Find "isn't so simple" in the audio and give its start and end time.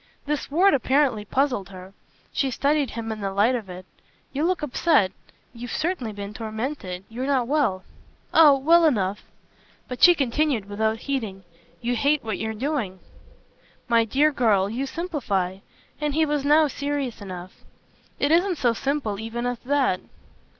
18.31-19.19